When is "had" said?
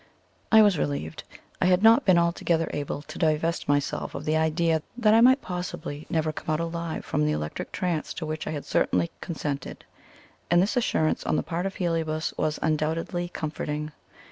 1.67-1.83, 8.51-8.65